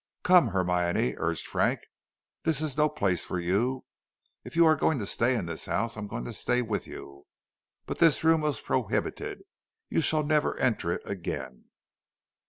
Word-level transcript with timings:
"Come, 0.23 0.47
Hermione," 0.47 1.13
urged 1.19 1.45
Frank, 1.45 1.81
"this 2.41 2.59
is 2.59 2.75
no 2.75 2.89
place 2.89 3.23
for 3.23 3.37
you. 3.37 3.85
If 4.43 4.55
you 4.55 4.65
are 4.65 4.75
going 4.75 4.97
to 4.97 5.05
stay 5.05 5.35
in 5.35 5.45
this 5.45 5.67
house, 5.67 5.95
I 5.95 5.99
am 5.99 6.07
going 6.07 6.25
to 6.25 6.33
stay 6.33 6.63
with 6.63 6.87
you; 6.87 7.27
but 7.85 7.99
this 7.99 8.23
room 8.23 8.43
is 8.43 8.61
prohibited; 8.61 9.43
you 9.89 10.01
shall 10.01 10.23
never 10.23 10.57
enter 10.57 10.91
it 10.91 11.03
again." 11.05 11.65